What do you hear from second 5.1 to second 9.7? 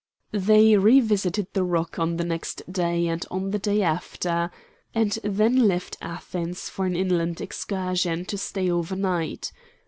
then left Athens for an inland excursion to stay overnight.